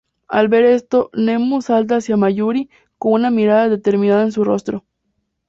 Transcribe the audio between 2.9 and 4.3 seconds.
con una mirada determinada